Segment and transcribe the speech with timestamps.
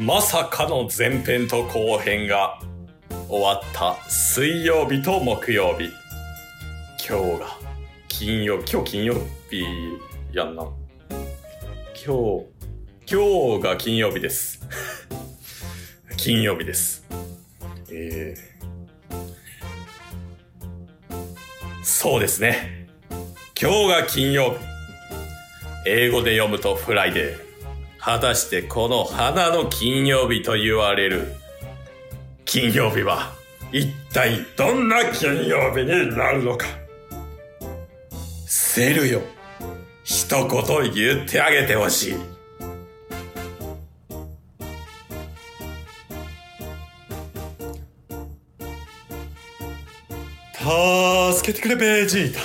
[0.00, 2.60] まさかの前編と後編が
[3.28, 5.90] 終わった水曜日と木曜日。
[7.04, 7.46] 今日が
[8.06, 9.14] 金曜日、今日金曜
[9.50, 9.64] 日
[10.32, 10.62] やんな。
[10.62, 10.72] 今
[11.96, 12.46] 日、
[13.12, 14.64] 今日が金曜日です。
[16.16, 17.04] 金曜日です。
[17.90, 22.86] えー、そうですね。
[23.60, 24.58] 今日が金曜日。
[25.86, 27.47] 英語で読むと Friday。
[28.08, 31.34] 果たしてこの花の金曜日と言われる
[32.46, 33.34] 金曜日は
[33.70, 36.66] 一体どんな金曜日になるのか。
[38.46, 39.20] セルよ。
[40.04, 40.48] 一言
[40.90, 42.14] 言ってあげてほしい。
[51.34, 52.40] 助けてくれ、ベジータ。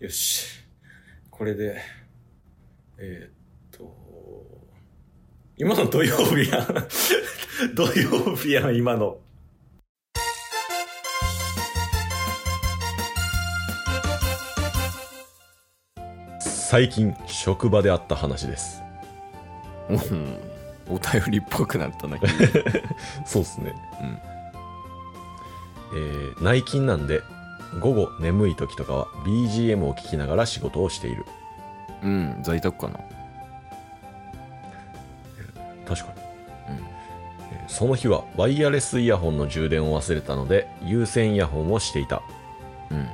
[0.00, 0.53] よし。
[1.36, 1.80] これで、
[2.96, 3.92] えーっと、
[5.56, 6.88] 今の土曜日やん。
[7.74, 9.18] 土曜日やん、今の。
[16.38, 18.80] 最近、職場であった話です。
[19.90, 20.38] うん
[20.88, 22.32] お便りっぽくなったんだけど
[23.26, 23.74] そうっすね。
[25.94, 27.22] えー内勤なんで、
[27.80, 31.24] 午後眠い時とかは BGM を聞きながら仕事をしている。
[32.02, 33.00] うん在宅かな。
[35.86, 36.20] 確かに、
[36.70, 42.22] えーその日はワイヤレスイヤホンの充電を忘れたので有線イヤホンをしていた、
[42.90, 43.08] うん。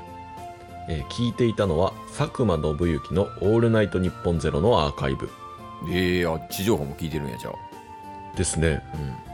[0.89, 5.31] えー聞いていたのは佐久間信行の「オールナイトニッポンゼロのアーカイブ。
[5.91, 8.37] ええあ地上波も聞いてるんやじゃあ。
[8.37, 9.30] ですね、うん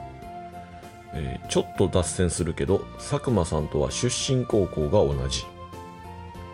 [1.18, 5.44] えーちょっと脱線するけど佐久間さんとは出身高校が同じ。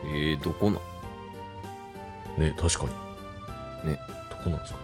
[0.04, 0.78] えー、どこな？
[0.78, 2.84] んね確か
[3.84, 3.90] に。
[3.90, 3.98] ね。
[4.30, 4.78] どこなんですか？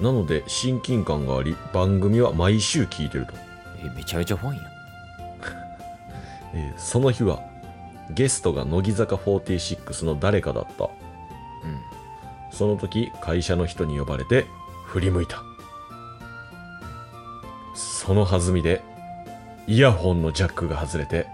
[0.00, 3.34] なので親近感があり番組は毎週聞いてると。
[3.80, 4.62] えーめちゃめちゃファンや
[6.54, 7.40] えーその日は
[8.10, 10.84] ゲストが乃木坂46の誰かだった。
[10.84, 10.90] うん。
[12.50, 14.46] その時会社の人に呼ばれて
[14.86, 15.42] 振り向いた。
[17.74, 18.82] その弾みで
[19.68, 21.26] イヤホンのジャックが外れて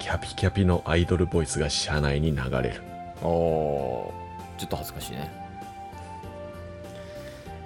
[0.00, 2.82] キャピキャピのアイドルボイスが車内に流れる。
[3.22, 3.24] あー。
[3.24, 4.12] ちょ
[4.64, 5.30] っと恥ずかしいね。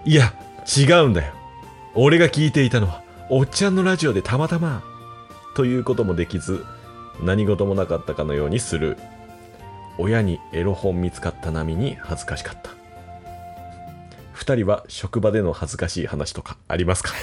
[0.05, 0.35] いや
[0.77, 1.33] 違うんだよ。
[1.95, 4.83] 俺が聞いていたのはおっちゃんのラジオでたまたま
[5.57, 6.63] ということもできず
[7.23, 8.99] 何事もなかったかのようにする
[9.97, 12.71] 親にエロ本見つかった波に恥ずかしかった。
[14.35, 17.15] 二人は職場での恥ずかしい話とかありますか？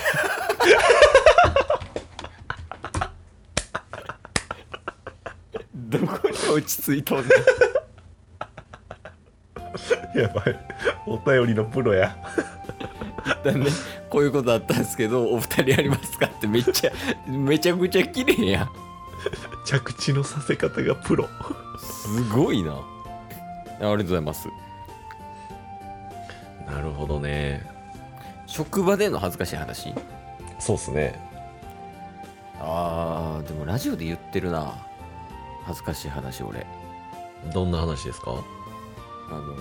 [5.88, 7.30] どこに落ち着いとんね
[10.16, 10.60] やばい。
[11.06, 12.16] お便りのプロや。
[13.42, 13.66] んだね
[14.10, 16.92] こういうことあったんですけどお二人ありますかってめっちゃ
[17.28, 18.70] めちゃくちゃ綺麗やん。
[19.66, 21.28] 着地のさせ方がプロ。
[21.80, 22.74] すごいな。
[22.74, 22.84] ああ
[23.80, 24.48] りがとうございます。
[26.66, 27.66] なるほどね。
[28.46, 29.94] 職場での恥ずかしい話？
[30.60, 31.20] そうっすね。
[32.60, 34.87] あーでもラジオで言ってるな
[35.68, 36.66] 恥ずかしい話俺。
[37.54, 38.32] どんな話ですか？
[39.30, 39.54] あの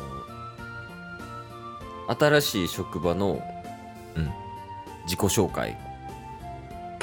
[2.17, 3.43] 新しい職場の
[4.15, 4.31] うん。
[5.05, 5.77] 自己紹介。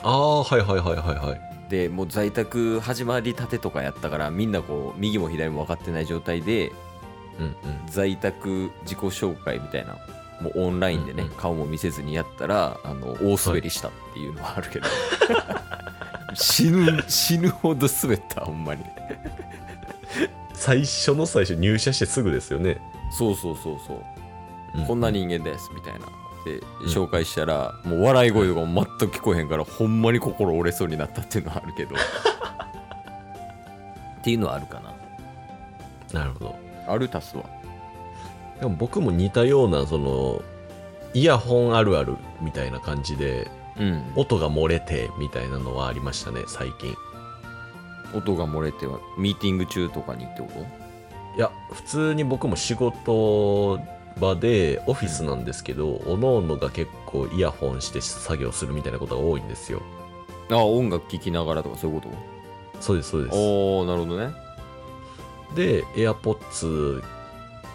[0.02, 1.42] ああはいはいはいはいはい。
[1.70, 6.72] でもう在宅始まりたてとかやったからみんなこう右も左も分かってない状態で
[7.40, 7.56] うんうん。
[7.88, 9.98] 在宅自己紹介みたいな
[10.42, 11.36] もうオンラインでね、うんうん。
[11.36, 14.88] 顔も見せずにやったらあの大滑りしたっていうのはあるけど、
[16.34, 18.84] 死ぬ死ぬほど滑ったほんまに。
[20.54, 22.80] 最初の最初入社してすぐですよね、
[23.12, 24.82] そうそうそうそう。
[24.82, 26.00] うこんな人間ですみたいな。
[26.46, 31.96] で紹介したら、もう笑い声とかも全く聞こえへんからほんまに心折れそうになったっていうのはあるけど。
[34.20, 34.82] っていうのはあるか
[36.12, 36.20] な。
[36.20, 36.56] なるほど。
[36.88, 37.44] あるタスは
[38.60, 40.42] でも僕も似たようなその
[41.14, 43.50] イヤホンあるあるみたいな感じで
[43.80, 44.14] うん。
[44.16, 46.96] 音が漏れてみたいなのはありましたね最近。
[48.14, 50.60] 音が漏れてはミーティング中とかにってこと？
[51.36, 53.80] いや普通に僕も仕事
[54.20, 59.82] 場でオフィスなんですけど、おのおのが結構イヤホンして作業するみたいなことが多いんですよ。
[60.52, 62.10] あ音楽聴きながらとかそういうこ
[62.80, 63.32] そうですそうです。
[63.32, 64.32] とおおなるほどね。
[65.56, 67.02] で AirPods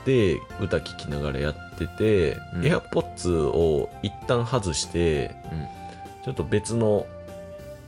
[0.07, 2.61] で歌聴きながらやってて、うん。
[2.61, 5.78] AirPods を一旦外して、うん
[6.25, 7.07] ちょっと別の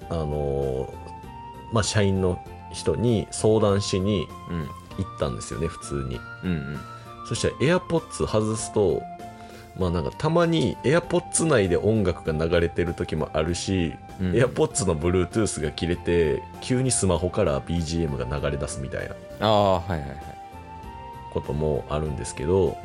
[0.09, 1.11] あのー
[1.73, 2.43] まあ社員の
[2.73, 4.69] 人に相談しにうん。
[4.99, 6.21] 行ったんですよね普通に。
[6.45, 6.81] うんうん。
[7.29, 9.01] そしたら AirPods 外すと
[9.79, 14.33] まあなんかたまに AirPods 内で音楽が流れてる時もあるし、うん。
[14.33, 20.17] AirPods の Bluetooth が切れて急にスマホから BGM が流れ出すみたいなああはいはいはい。
[21.33, 22.77] こともあるんですけどうん。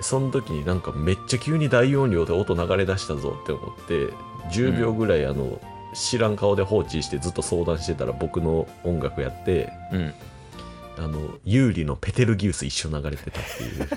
[0.00, 4.08] その時になんかめっちゃ急に大音量で音流れ出したぞって思って
[4.50, 5.60] 10秒ぐらいあの、
[5.94, 10.14] 知らん顔で放置してずっと相談してたら僕の音楽やってうん。
[10.98, 13.88] あの有利のペテルギウス一緒流れてたっていう。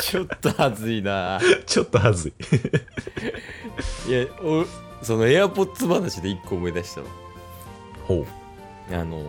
[0.00, 1.40] ちょっとはずいな。
[1.66, 2.32] ちょっとはずい。
[4.08, 4.64] いやお
[5.02, 7.06] その AirPods 話で一個思い出したわ。
[8.06, 8.26] ほ
[8.90, 8.94] う。
[8.94, 9.22] あの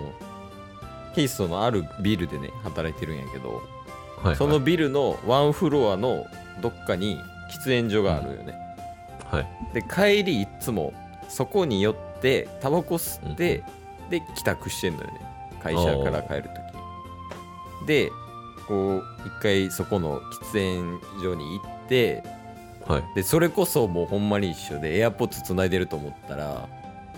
[1.13, 3.55] ヒーストのあるビルでね働いてるんやけど、
[4.17, 4.35] はいはい。
[4.35, 6.25] そのビルのワンフロアの
[6.61, 7.17] どっかに
[7.53, 8.53] 喫煙所があるよね、
[9.31, 9.47] はい。
[9.73, 10.93] で帰りいっつも
[11.27, 13.63] そこに寄ってタバコ吸って、
[14.09, 15.21] で帰宅してんのよね。
[15.61, 16.49] 会社から帰ると
[17.83, 18.11] きで
[18.67, 22.23] こう一回そこの喫煙所に行って
[22.87, 23.03] はい。
[23.15, 26.69] でそれこそもうほんまに一緒で AirPods つないでると思ったら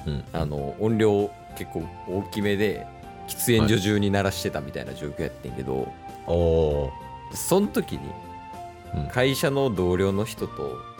[0.05, 2.87] うんあの音量結構大きめで
[3.27, 5.91] 喫煙所中に鳴らしてたみたいな状況やってんけど、
[6.25, 6.91] おお
[7.33, 7.99] その時に
[8.95, 9.07] うん。
[9.07, 10.96] 会社の同僚の人と、うん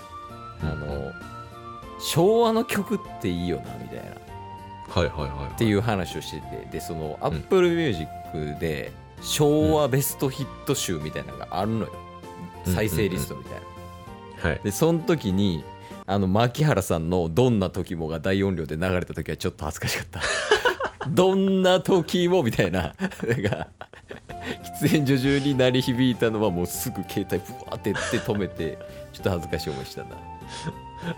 [0.61, 1.11] あの
[1.99, 4.03] 昭和の曲っていいよなみたいな。
[4.03, 4.05] っ
[4.89, 5.57] はいはいはい。
[5.57, 6.67] ていう話をしてて。
[6.71, 8.07] でその Apple Music
[8.59, 11.91] で昭和ベストヒット集みたいなのがあるのよ、
[12.65, 12.73] うん。
[12.73, 13.53] 再生リストみたい
[14.43, 14.61] な、はい。
[14.63, 15.63] でその時に
[16.05, 20.21] あの牧原さんの「どんな時も」が大音量で流れた時はちょっと恥ずかしかった。
[21.09, 22.93] どんな時もみたいな。
[23.27, 23.67] なんか
[24.81, 28.77] 喫煙所中に鳴り響いたのはもうすぐ携帯ブワーってやって止めて
[29.13, 30.09] ちょっと恥ずかしい思いしたな。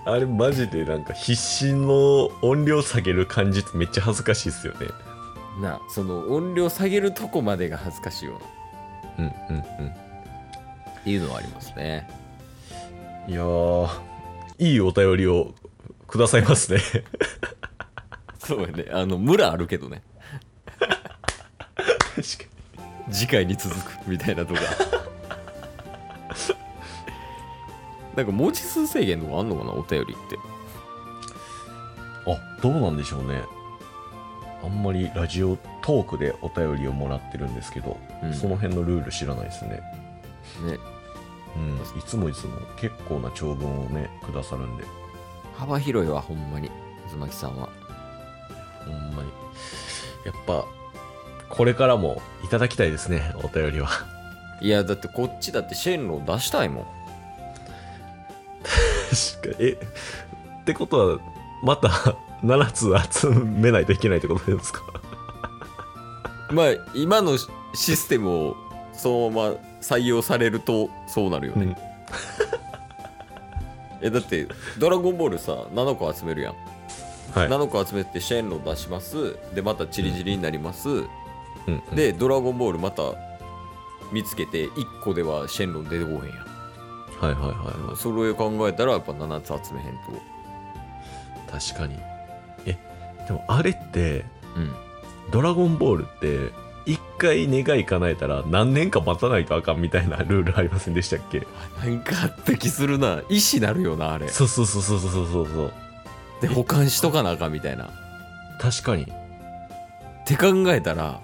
[0.05, 4.87] あれマジでなんか必死の音量下げる感じってめっちゃ恥ずかしいっすよね。
[5.61, 8.33] なその音量下げるとこまでが恥ずかしいよ
[9.17, 9.63] なっうんうん。
[11.03, 12.07] ていうのはありますね。
[13.27, 13.89] うんいやー
[14.57, 15.53] いいお便りを
[16.07, 16.79] くださいますね。
[18.39, 18.85] そうやね。
[18.91, 20.01] あのムラあるけどね。
[20.79, 20.89] 確
[22.45, 22.48] か
[23.11, 24.61] 次回に続くみたいなとか。
[28.15, 30.35] なんか文字数制限とかあんのかなお便りって。
[30.35, 30.41] に
[32.33, 33.43] あどうなんでしょうね。
[34.63, 38.33] あんまりラジオトークでお便りをもらってるんですけど、うん。
[38.33, 39.81] その辺のルール知らないですね。
[40.65, 40.77] ね。
[41.55, 44.83] うんいつもいつも結構な長文をねくださるんで。
[45.55, 46.69] 幅広いわほんまに。
[47.11, 47.69] 渦巻さんは。
[48.85, 49.29] ほんまに。
[50.25, 50.65] やっぱ
[51.49, 53.89] これからもいただきたいですねお便りは。
[54.61, 56.85] いやだってこっちだってシェンロン出したいもん。
[59.41, 59.77] 確かえ
[60.61, 61.19] ってことは
[61.63, 61.87] また
[62.43, 64.83] 7つ集めないといけないってことですか？
[66.51, 67.37] まあ今の
[67.73, 68.57] システムを
[68.93, 71.77] そのまま採用されるとそうなるよね、
[74.01, 74.47] えだって
[74.77, 76.55] ドラゴンボールさ7個集めるやん、
[77.33, 79.37] はい、7個集めてシェンロン出します。
[79.55, 81.09] でまたチリチリになります、うん
[81.67, 83.03] うんでドラゴンボールまた
[84.11, 86.23] 見つけて1個ではシェンロン出てこへんやん。
[87.19, 87.47] はいはいは
[87.85, 87.97] いはい。
[87.97, 89.99] それを考えたらやっぱ7つ集めへんと。
[91.51, 91.95] 確かに。
[92.65, 92.77] え
[93.27, 94.25] でもあれって
[94.55, 94.71] うん。
[95.31, 96.51] ドラゴンボールって
[96.85, 101.45] 一回願い叶えたら何年か待たないとあかんみたいなルールありませんでしたっけ？
[101.83, 103.21] なんかあった気するな。
[103.29, 104.27] 意思なるよなあれ。
[104.29, 105.73] そうそうそうそうそうそうそう。
[106.41, 107.85] で保管しとかなあかんみたいな。
[107.85, 107.89] っ
[108.59, 109.05] 確かに。
[110.25, 111.21] て考えたら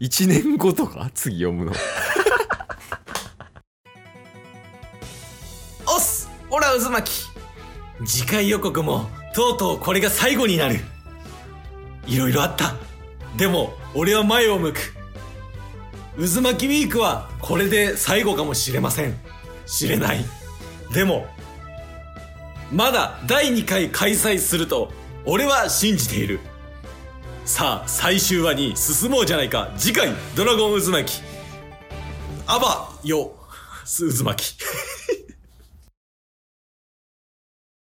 [0.00, 1.10] 1年後とか？
[1.14, 1.72] 次読むの。
[5.86, 6.28] おっす！
[6.50, 7.28] オラ渦巻き
[8.06, 10.78] 次回予告もとうとうこれが最後になる。
[12.06, 12.76] いろいろあった。
[13.36, 14.94] でも俺は前を向く。
[16.16, 19.18] 渦巻きウィークはこれで最後かもしれません。
[19.66, 20.24] 知れない。
[20.94, 21.26] でも
[22.72, 24.92] まだ第2回開催すると
[25.24, 26.38] 俺は信じている。
[27.48, 29.72] さあ最終話に進もうじゃないか。
[29.78, 31.22] 次回ドラゴン渦巻き。
[32.46, 33.32] アバよ
[33.86, 34.97] 渦巻き。